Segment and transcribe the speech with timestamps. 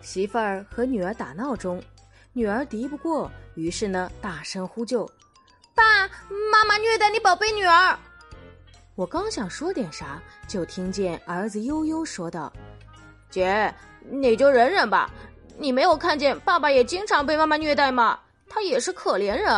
[0.00, 1.82] 媳妇儿和女儿打闹中
[2.32, 5.10] 女儿敌不过于是呢大声呼救
[5.74, 6.08] 爸
[6.52, 7.98] 妈妈虐待你宝贝女儿。
[8.94, 12.52] 我刚想说点啥就听见儿子悠悠说道
[13.30, 15.10] 姐你就忍忍吧
[15.56, 18.18] 你没有看见爸爸也经常被妈妈虐待吗？
[18.50, 19.52] 他也是可怜人。